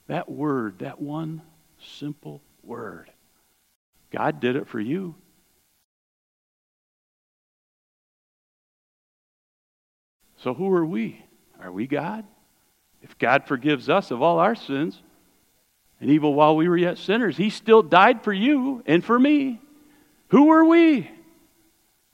[0.06, 1.42] That word, that one
[1.98, 3.10] simple word,
[4.10, 5.14] God did it for you.
[10.38, 11.22] So who are we?
[11.60, 12.24] Are we God?
[13.02, 15.02] If God forgives us of all our sins,
[16.00, 19.60] and evil while we were yet sinners, He still died for you and for me.
[20.28, 21.10] Who are we?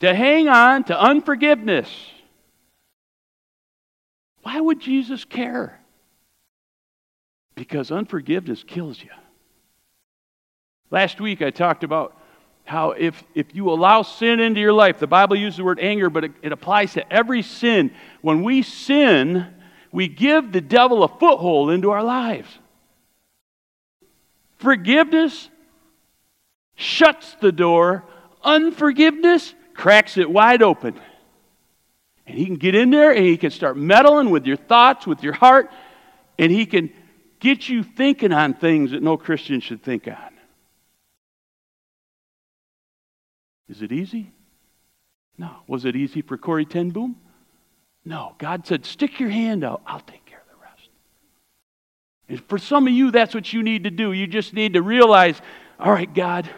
[0.00, 1.88] To hang on to unforgiveness.
[4.42, 5.80] Why would Jesus care?
[7.54, 9.10] Because unforgiveness kills you.
[10.90, 12.18] Last week I talked about
[12.64, 16.10] how if, if you allow sin into your life, the Bible uses the word anger,
[16.10, 17.92] but it, it applies to every sin.
[18.20, 19.46] When we sin,
[19.90, 22.48] we give the devil a foothold into our lives.
[24.58, 25.48] Forgiveness
[26.76, 28.04] shuts the door,
[28.42, 30.98] unforgiveness cracks it wide open.
[32.26, 35.22] And he can get in there and he can start meddling with your thoughts, with
[35.22, 35.70] your heart,
[36.38, 36.92] and he can
[37.40, 40.16] get you thinking on things that no Christian should think on.
[43.68, 44.30] Is it easy?
[45.38, 45.50] No.
[45.66, 47.16] Was it easy for Corrie ten Boom?
[48.04, 48.34] No.
[48.38, 49.82] God said, stick your hand out.
[49.86, 50.88] I'll take care of the rest.
[52.28, 54.12] And for some of you, that's what you need to do.
[54.12, 55.40] You just need to realize,
[55.80, 56.48] all right, God,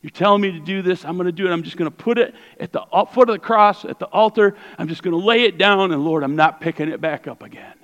[0.00, 1.04] you're telling me to do this.
[1.04, 1.50] I'm going to do it.
[1.50, 4.54] I'm just going to put it at the foot of the cross, at the altar.
[4.78, 7.42] I'm just going to lay it down, and Lord, I'm not picking it back up
[7.42, 7.74] again.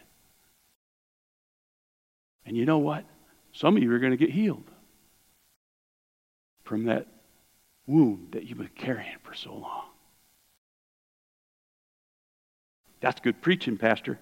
[2.46, 3.04] And you know what?
[3.52, 4.70] Some of you are going to get healed
[6.62, 7.08] from that
[7.86, 9.84] wound that you've been carrying for so long.
[13.00, 14.18] That's good preaching, Pastor.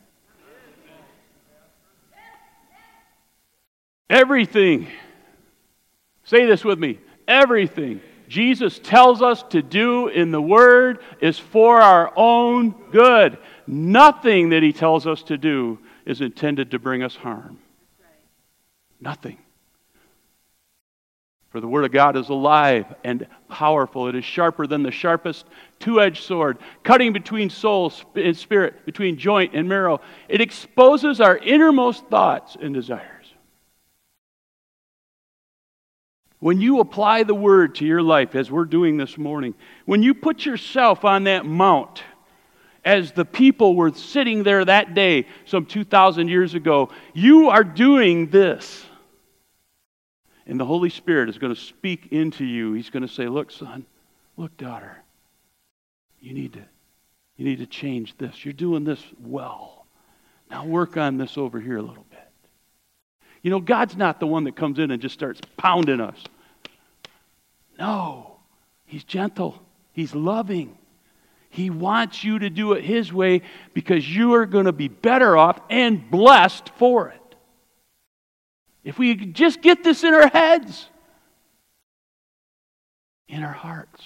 [4.09, 4.89] Everything,
[6.25, 8.01] say this with me everything
[8.33, 13.37] Jesus tells us to do in the Word is for our own good.
[13.67, 17.59] Nothing that He tells us to do is intended to bring us harm.
[19.03, 19.37] Nothing.
[21.51, 24.09] For the Word of God is alive and powerful.
[24.09, 25.45] It is sharper than the sharpest
[25.79, 30.01] two edged sword, cutting between soul and spirit, between joint and marrow.
[30.31, 33.22] It exposes our innermost thoughts and desires.
[36.43, 40.13] When you apply the Word to your life, as we're doing this morning, when you
[40.13, 42.03] put yourself on that mount,
[42.85, 48.29] as the people were sitting there that day, some 2,000 years ago, you are doing
[48.31, 48.85] this.
[50.45, 52.73] And the Holy Spirit is going to speak into you.
[52.73, 53.87] He's going to say, Look, son,
[54.37, 54.97] look, daughter,
[56.19, 56.65] you need to,
[57.37, 58.45] you need to change this.
[58.45, 59.87] You're doing this well.
[60.51, 62.12] Now work on this over here a little bit.
[63.43, 66.19] You know, God's not the one that comes in and just starts pounding us.
[67.79, 68.39] No,
[68.85, 69.61] He's gentle,
[69.93, 70.79] He's loving.
[71.51, 73.43] He wants you to do it His way
[73.75, 77.37] because you are going to be better off and blessed for it.
[78.85, 80.89] If we just get this in our heads,
[83.29, 84.03] in our hearts.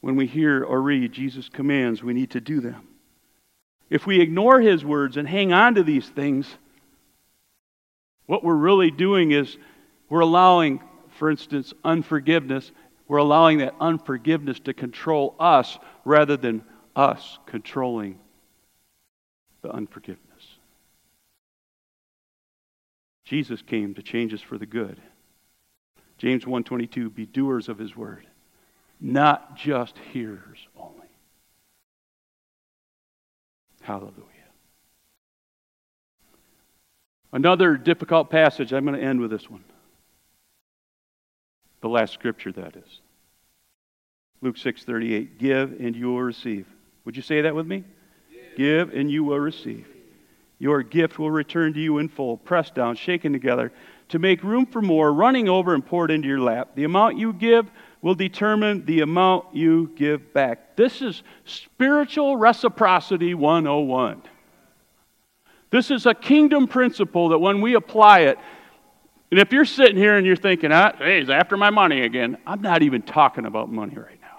[0.00, 2.87] When we hear or read Jesus' commands, we need to do them.
[3.90, 6.46] If we ignore his words and hang on to these things,
[8.26, 9.56] what we're really doing is
[10.10, 10.82] we're allowing,
[11.18, 12.70] for instance, unforgiveness.
[13.06, 16.62] We're allowing that unforgiveness to control us rather than
[16.94, 18.18] us controlling
[19.62, 20.24] the unforgiveness.
[23.24, 25.00] Jesus came to change us for the good.
[26.18, 28.26] James 1:22 be doers of his word,
[29.00, 30.67] not just hearers
[33.88, 34.12] Hallelujah.
[37.32, 39.64] Another difficult passage, I'm going to end with this one.
[41.80, 43.00] The last scripture that is.
[44.42, 46.66] Luke 6:38 give and you will receive.
[47.06, 47.82] Would you say that with me?
[48.30, 49.88] Give, give and you will receive.
[50.58, 53.72] Your gift will return to you in full, pressed down, shaken together,
[54.10, 56.72] to make room for more, running over and poured into your lap.
[56.74, 57.70] The amount you give
[58.00, 60.76] will determine the amount you give back.
[60.76, 64.22] This is spiritual reciprocity 101.
[65.70, 68.38] This is a kingdom principle that when we apply it,
[69.30, 72.38] and if you're sitting here and you're thinking, ah, hey, he's after my money again,
[72.46, 74.38] I'm not even talking about money right now.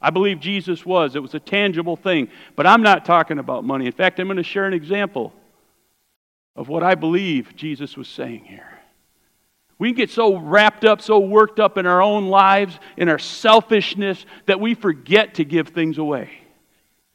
[0.00, 1.16] I believe Jesus was.
[1.16, 2.28] It was a tangible thing.
[2.56, 3.86] But I'm not talking about money.
[3.86, 5.34] In fact, I'm going to share an example
[6.56, 8.77] of what I believe Jesus was saying here.
[9.78, 14.26] We get so wrapped up, so worked up in our own lives, in our selfishness,
[14.46, 16.30] that we forget to give things away,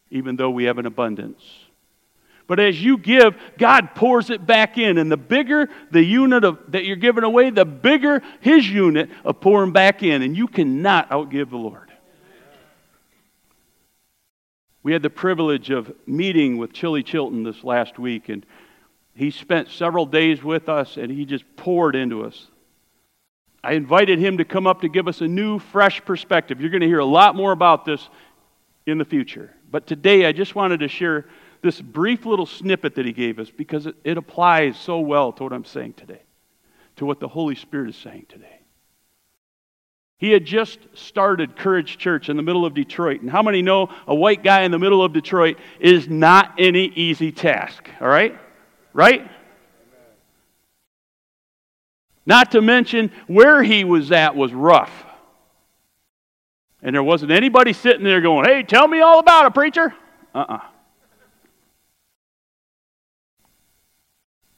[0.09, 1.43] even though we have an abundance.
[2.47, 4.97] But as you give, God pours it back in.
[4.97, 9.41] And the bigger the unit of, that you're giving away, the bigger His unit of
[9.41, 10.21] pouring back in.
[10.21, 11.91] And you cannot outgive the Lord.
[14.83, 18.45] We had the privilege of meeting with Chili Chilton this last week, and
[19.15, 22.47] he spent several days with us and he just poured into us.
[23.63, 26.59] I invited him to come up to give us a new, fresh perspective.
[26.59, 28.09] You're going to hear a lot more about this
[28.85, 29.53] in the future.
[29.71, 31.25] But today, I just wanted to share
[31.61, 35.43] this brief little snippet that he gave us because it, it applies so well to
[35.43, 36.21] what I'm saying today,
[36.97, 38.59] to what the Holy Spirit is saying today.
[40.17, 43.21] He had just started Courage Church in the middle of Detroit.
[43.21, 46.85] And how many know a white guy in the middle of Detroit is not any
[46.85, 47.89] easy task?
[47.99, 48.37] All right?
[48.93, 49.29] Right?
[52.25, 54.91] Not to mention where he was at was rough.
[56.81, 59.93] And there wasn't anybody sitting there going, hey, tell me all about it, preacher.
[60.33, 60.55] Uh uh-uh.
[60.55, 60.59] uh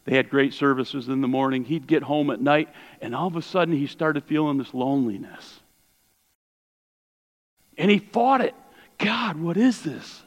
[0.06, 1.66] They had great services in the morning.
[1.66, 2.70] He'd get home at night,
[3.02, 5.60] and all of a sudden he started feeling this loneliness.
[7.78, 8.54] And he fought it.
[9.00, 10.22] God, what is this?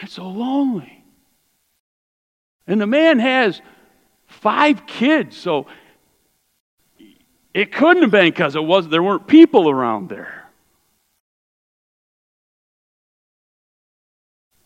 [0.00, 1.02] I'm so lonely.
[2.66, 3.60] And the man has
[4.26, 5.66] five kids, so
[7.52, 10.48] it couldn't have been because it was there weren't people around there.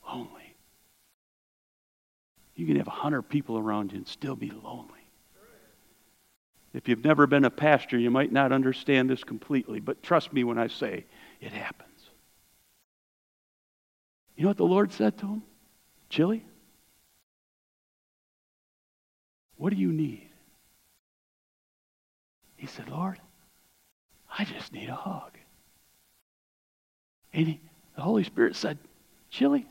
[0.06, 0.54] Lonely.
[2.54, 4.90] You can have a 100 people around you and still be lonely.
[6.74, 10.42] If you've never been a pastor, you might not understand this completely, but trust me
[10.42, 11.04] when I say
[11.40, 11.88] it happens.
[14.36, 15.42] You know what the Lord said to him?
[16.10, 16.44] Chili,
[19.56, 20.28] what do you need?
[22.64, 23.20] He said, Lord,
[24.38, 25.32] I just need a hug.
[27.34, 27.60] And he,
[27.94, 28.78] the Holy Spirit said,
[29.28, 29.66] Chili,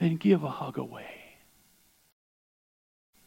[0.00, 1.06] then give a hug away.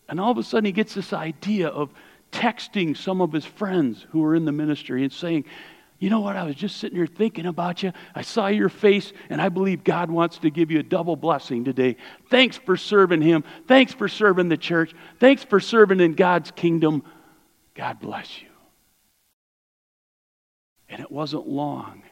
[0.10, 1.90] And all of a sudden, he gets this idea of
[2.34, 5.46] texting some of his friends who are in the ministry and saying,
[5.98, 6.36] You know what?
[6.36, 7.94] I was just sitting here thinking about you.
[8.14, 11.64] I saw your face, and I believe God wants to give you a double blessing
[11.64, 11.96] today.
[12.30, 13.46] Thanks for serving Him.
[13.70, 14.94] Thanks for serving the church.
[15.18, 17.04] Thanks for serving in God's kingdom.
[17.74, 18.49] God bless you.
[21.00, 22.04] And it wasn't long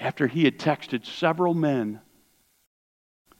[0.00, 2.00] after he had texted several men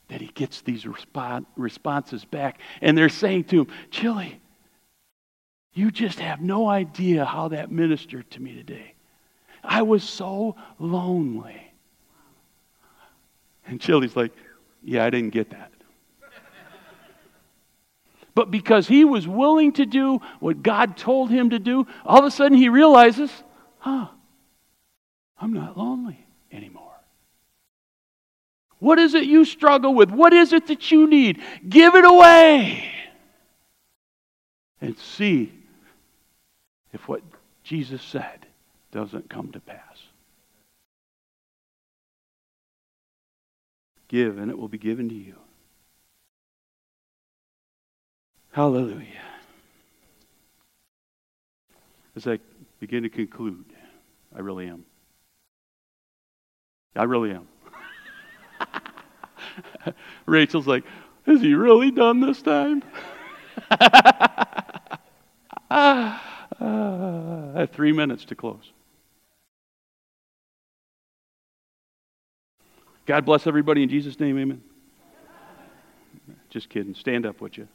[0.07, 2.61] that he gets these resp- responses back.
[2.81, 4.41] And they're saying to him, Chili,
[5.75, 8.95] you just have no idea how that ministered to me today.
[9.65, 11.61] I was so lonely.
[13.67, 14.31] And Chili's like,
[14.85, 15.73] Yeah, I didn't get that.
[18.37, 22.25] but because he was willing to do what God told him to do, all of
[22.25, 23.33] a sudden he realizes,
[23.79, 24.11] huh,
[25.39, 26.83] I'm not lonely anymore.
[28.79, 30.11] What is it you struggle with?
[30.11, 31.41] What is it that you need?
[31.69, 32.91] Give it away.
[34.81, 35.53] And see
[36.93, 37.23] if what
[37.65, 38.47] Jesus said
[38.93, 39.81] doesn't come to pass.
[44.09, 45.37] Give, and it will be given to you.
[48.53, 49.07] Hallelujah.
[52.15, 52.39] As I
[52.79, 53.67] begin to conclude,
[54.35, 54.85] I really am.
[56.97, 57.47] I really am.
[60.27, 60.85] Rachel's like,
[61.27, 62.83] Has he really done this time?
[65.71, 66.21] I
[66.59, 68.73] have uh, three minutes to close.
[73.07, 74.63] God bless everybody in Jesus' name, amen.
[76.51, 76.95] Just kidding.
[76.95, 77.69] Stand up, would you?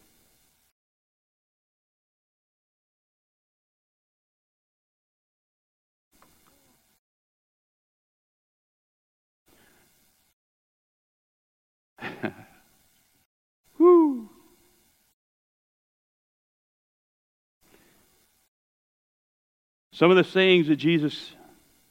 [20.02, 21.34] Some of the sayings that Jesus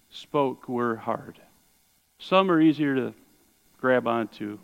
[0.09, 1.39] spoke were hard.
[2.19, 3.15] Some are easier to
[3.81, 4.59] grab onto.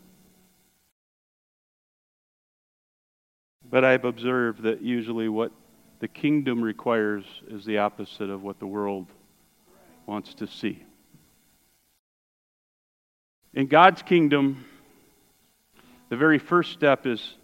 [3.70, 5.52] But I've observed that usually what
[6.00, 9.06] the kingdom requires is the opposite of what the world
[10.06, 10.82] wants to see.
[13.54, 14.64] In God's kingdom,
[16.08, 17.36] the very first step is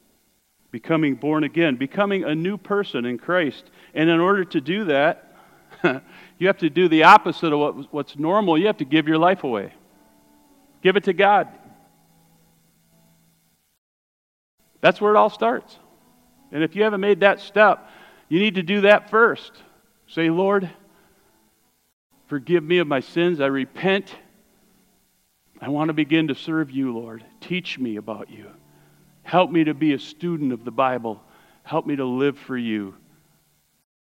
[0.72, 3.70] becoming born again, becoming a new person in Christ.
[3.94, 5.28] And in order to do that,
[6.38, 8.58] you have to do the opposite of what, what's normal.
[8.58, 9.72] You have to give your life away,
[10.82, 11.48] give it to God.
[14.80, 15.78] That's where it all starts.
[16.50, 17.88] And if you haven't made that step,
[18.28, 19.52] you need to do that first.
[20.08, 20.68] Say, Lord,
[22.26, 23.40] forgive me of my sins.
[23.40, 24.14] I repent.
[25.60, 27.24] I want to begin to serve you, Lord.
[27.40, 28.48] Teach me about you.
[29.22, 31.22] Help me to be a student of the Bible.
[31.62, 32.94] Help me to live for you.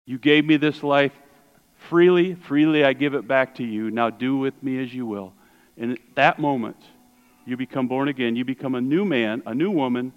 [0.06, 1.14] You gave me this life
[1.89, 2.36] freely.
[2.36, 3.91] Freely I give it back to you.
[3.91, 5.33] Now do with me as you will.
[5.77, 6.77] And at that moment,
[7.45, 8.36] you become born again.
[8.36, 10.13] You become a new man, a new woman.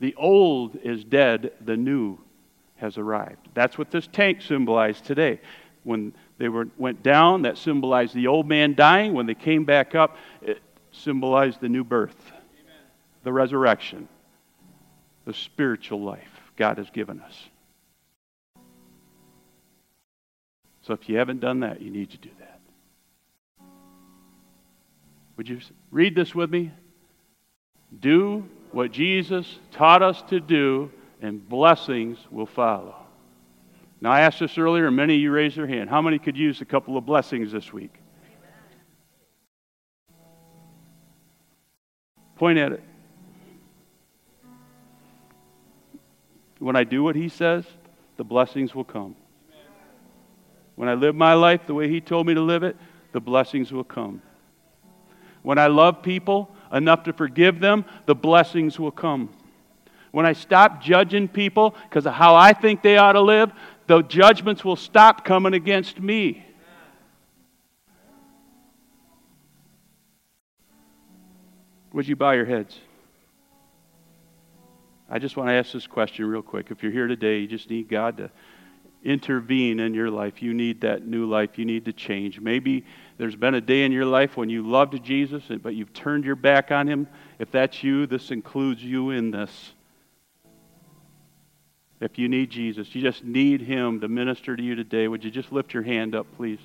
[0.00, 2.18] The old is dead, the new
[2.76, 3.48] has arrived.
[3.54, 5.40] That's what this tank symbolized today.
[5.82, 9.14] When they were, went down, that symbolized the old man dying.
[9.14, 10.60] When they came back up, it
[10.92, 12.82] symbolized the new birth, Amen.
[13.24, 14.08] the resurrection,
[15.24, 17.34] the spiritual life God has given us.
[20.88, 22.60] So if you haven't done that, you need to do that.
[25.36, 25.60] Would you
[25.90, 26.72] read this with me?
[28.00, 32.96] Do what Jesus taught us to do, and blessings will follow.
[34.00, 35.90] Now, I asked this earlier, and many of you raised your hand.
[35.90, 37.92] How many could use a couple of blessings this week?
[42.36, 42.82] Point at it.
[46.58, 47.66] When I do what He says,
[48.16, 49.14] the blessings will come.
[50.78, 52.76] When I live my life the way He told me to live it,
[53.10, 54.22] the blessings will come.
[55.42, 59.28] When I love people enough to forgive them, the blessings will come.
[60.12, 63.50] When I stop judging people because of how I think they ought to live,
[63.88, 66.46] the judgments will stop coming against me.
[71.92, 72.78] Would you bow your heads?
[75.10, 76.70] I just want to ask this question real quick.
[76.70, 78.30] If you're here today, you just need God to
[79.04, 80.42] intervene in your life.
[80.42, 81.58] You need that new life.
[81.58, 82.40] You need to change.
[82.40, 82.84] Maybe
[83.16, 86.36] there's been a day in your life when you loved Jesus, but you've turned your
[86.36, 87.06] back on Him.
[87.38, 89.72] If that's you, this includes you in this.
[92.00, 95.30] If you need Jesus, you just need Him to minister to you today, would you
[95.30, 96.60] just lift your hand up, please?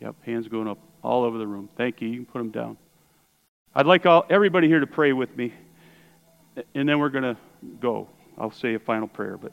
[0.00, 1.68] Yep, hands going up all over the room.
[1.76, 2.08] Thank you.
[2.08, 2.76] You can put them down.
[3.74, 5.52] I'd like all, everybody here to pray with me,
[6.74, 7.36] and then we're going to
[7.80, 8.08] go.
[8.38, 9.52] I'll say a final prayer, but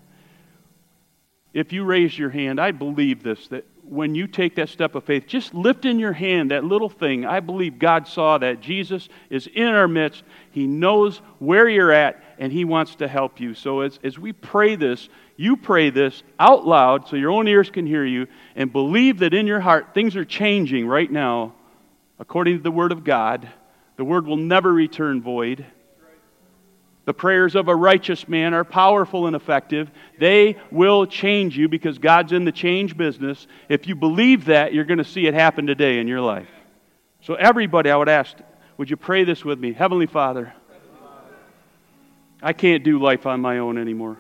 [1.54, 5.04] if you raise your hand, I believe this that when you take that step of
[5.04, 7.26] faith, just lift in your hand that little thing.
[7.26, 8.62] I believe God saw that.
[8.62, 10.24] Jesus is in our midst.
[10.52, 13.54] He knows where you're at, and He wants to help you.
[13.54, 17.70] So as, as we pray this, you pray this out loud so your own ears
[17.70, 21.54] can hear you, and believe that in your heart things are changing right now
[22.20, 23.48] according to the Word of God.
[23.98, 25.66] The Word will never return void.
[27.06, 29.92] The prayers of a righteous man are powerful and effective.
[30.20, 33.46] They will change you because God's in the change business.
[33.68, 36.48] If you believe that, you're going to see it happen today in your life.
[37.22, 38.38] So, everybody, I would ask,
[38.78, 39.74] would you pray this with me?
[39.74, 40.54] Heavenly Father,
[42.42, 44.18] I can't do life on my own anymore.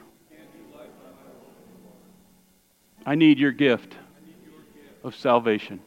[3.05, 3.95] I need your gift
[5.03, 5.79] of salvation.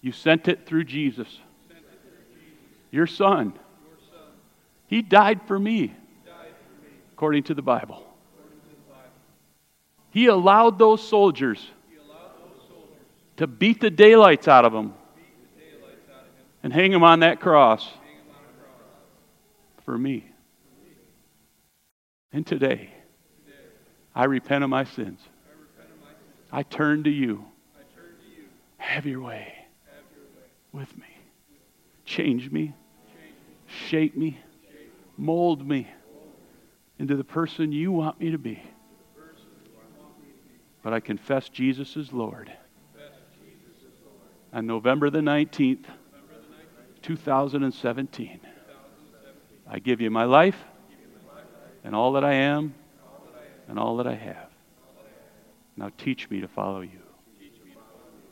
[0.00, 1.40] You sent it through Jesus,
[2.90, 3.54] your Son.
[4.94, 5.92] He died for me,
[7.14, 8.06] according to the Bible.
[10.10, 11.68] He allowed those soldiers
[13.38, 14.94] to beat the daylights out of him
[16.62, 17.90] and hang him on that cross
[19.84, 20.30] for me.
[22.32, 22.90] And today,
[24.14, 25.18] I repent of my sins.
[26.52, 27.44] I turn to you.
[28.76, 29.54] Have your way
[30.70, 31.08] with me.
[32.04, 32.74] Change me.
[33.66, 34.38] Shape me
[35.16, 35.88] mold me
[36.98, 38.62] into the person you want me to be.
[40.82, 42.52] But I confess Jesus is Lord.
[44.52, 45.84] On November the 19th,
[47.02, 48.40] 2017,
[49.68, 50.56] I give you my life
[51.82, 52.74] and all that I am
[53.68, 54.50] and all that I have.
[55.76, 57.00] Now teach me to follow you.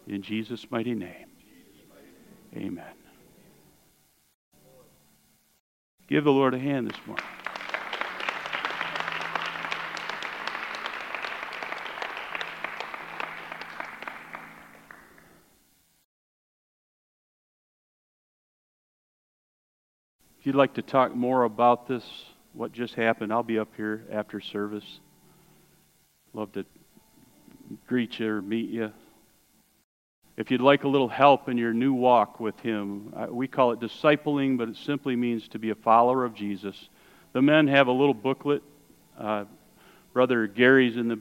[0.06, 1.26] In Jesus' mighty name,
[2.56, 3.01] amen.
[6.08, 7.24] Give the Lord a hand this morning.
[20.42, 22.04] If you'd like to talk more about this,
[22.52, 24.98] what just happened, I'll be up here after service.
[26.34, 26.64] Love to
[27.86, 28.92] greet you or meet you.
[30.36, 33.80] If you'd like a little help in your new walk with Him, we call it
[33.80, 36.88] discipling, but it simply means to be a follower of Jesus.
[37.32, 38.62] The men have a little booklet.
[39.18, 39.44] Uh,
[40.12, 41.18] Brother Gary's in the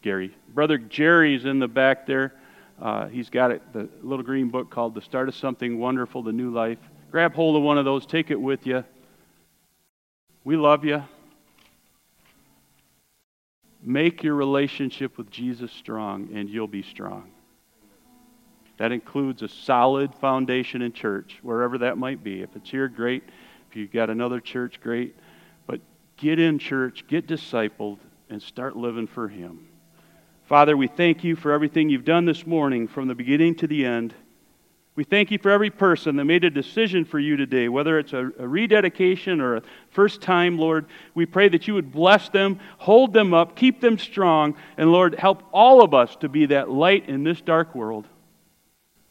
[0.00, 0.34] Gary.
[0.54, 2.34] Brother Jerry's in the back there.
[2.80, 6.32] Uh, he's got it, the little green book called "The Start of Something Wonderful: The
[6.32, 6.78] New Life."
[7.10, 8.06] Grab hold of one of those.
[8.06, 8.82] Take it with you.
[10.42, 11.04] We love you.
[13.82, 17.30] Make your relationship with Jesus strong, and you'll be strong.
[18.76, 22.42] That includes a solid foundation in church, wherever that might be.
[22.42, 23.22] If it's here, great.
[23.70, 25.14] If you've got another church, great.
[25.66, 25.80] But
[26.16, 27.98] get in church, get discipled,
[28.28, 29.68] and start living for Him.
[30.46, 33.86] Father, we thank you for everything you've done this morning from the beginning to the
[33.86, 34.14] end.
[34.96, 38.12] We thank you for every person that made a decision for you today, whether it's
[38.12, 40.86] a, a, rededication or a first time, Lord.
[41.14, 45.16] We pray that you would bless them, hold them up, keep them strong, and Lord,
[45.16, 48.06] help all of us to be that light in this dark world.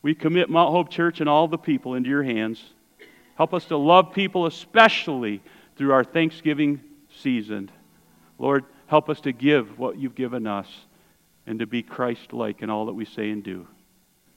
[0.03, 2.63] We commit Mount Hope Church and all the people into your hands.
[3.35, 5.41] Help us to love people, especially
[5.75, 6.81] through our Thanksgiving
[7.21, 7.71] season.
[8.37, 10.67] Lord, help us to give what you've given us
[11.47, 13.65] and to be Christ like in all that we say and do.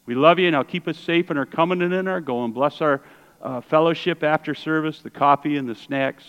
[0.06, 0.46] We love you.
[0.46, 2.52] And now keep us safe in our coming and in our going.
[2.52, 3.02] Bless our
[3.42, 6.24] uh, fellowship after service, the coffee and the snacks.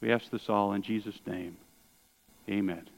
[0.00, 1.56] We ask this all in Jesus' name.
[2.50, 2.88] Amen.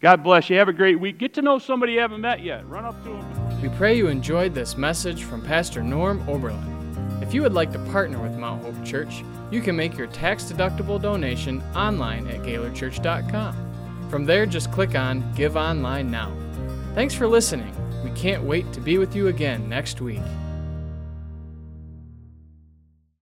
[0.00, 0.58] God bless you.
[0.58, 1.18] Have a great week.
[1.18, 2.68] Get to know somebody you haven't met yet.
[2.68, 3.47] Run up to them.
[3.62, 7.20] We pray you enjoyed this message from Pastor Norm Oberlin.
[7.20, 10.44] If you would like to partner with Mount Hope Church, you can make your tax
[10.44, 14.08] deductible donation online at GaylordChurch.com.
[14.10, 16.32] From there, just click on Give Online Now.
[16.94, 17.74] Thanks for listening.
[18.04, 20.22] We can't wait to be with you again next week.